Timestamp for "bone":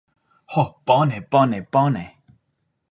0.91-1.21, 1.37-1.61, 1.77-2.05